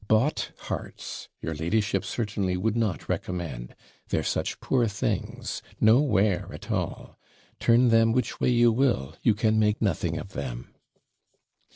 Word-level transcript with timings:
Bought 0.07 0.49
hearts 0.61 1.29
your 1.41 1.53
ladyship 1.53 2.03
certainly 2.03 2.57
would 2.57 2.75
not 2.75 3.07
recommend. 3.07 3.75
They're 4.07 4.23
such 4.23 4.59
poor 4.59 4.87
things 4.87 5.61
no 5.79 5.99
wear 6.01 6.49
at 6.51 6.71
all. 6.71 7.19
Turn 7.59 7.89
them 7.89 8.11
which 8.11 8.39
way 8.39 8.49
you 8.49 8.71
will, 8.71 9.15
you 9.21 9.35
can 9.35 9.59
make 9.59 9.79
nothing 9.79 10.17
of 10.17 10.29
them.' 10.29 10.73